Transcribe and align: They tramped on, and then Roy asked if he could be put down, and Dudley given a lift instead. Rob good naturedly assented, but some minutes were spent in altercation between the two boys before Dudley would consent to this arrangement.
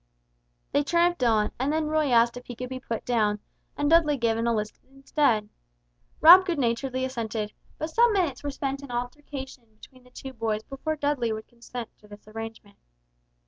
They 0.71 0.83
tramped 0.83 1.23
on, 1.23 1.51
and 1.59 1.71
then 1.71 1.85
Roy 1.85 2.09
asked 2.09 2.35
if 2.35 2.47
he 2.47 2.55
could 2.55 2.69
be 2.69 2.79
put 2.79 3.05
down, 3.05 3.39
and 3.77 3.87
Dudley 3.87 4.17
given 4.17 4.47
a 4.47 4.55
lift 4.55 4.79
instead. 4.89 5.47
Rob 6.21 6.43
good 6.43 6.57
naturedly 6.57 7.05
assented, 7.05 7.53
but 7.77 7.91
some 7.91 8.11
minutes 8.11 8.41
were 8.41 8.49
spent 8.49 8.81
in 8.81 8.89
altercation 8.89 9.65
between 9.65 10.01
the 10.03 10.09
two 10.09 10.33
boys 10.33 10.63
before 10.63 10.95
Dudley 10.95 11.31
would 11.31 11.47
consent 11.47 11.89
to 11.99 12.07
this 12.07 12.27
arrangement. 12.27 12.79